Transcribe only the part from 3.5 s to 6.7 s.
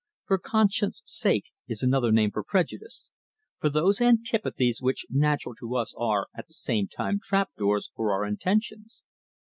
for those antipathies which, natural to us, are, at the